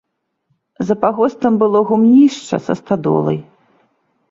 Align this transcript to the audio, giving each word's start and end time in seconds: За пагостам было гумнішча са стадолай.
За 0.87 0.95
пагостам 1.03 1.53
было 1.65 1.79
гумнішча 1.91 2.61
са 2.71 2.79
стадолай. 2.83 3.39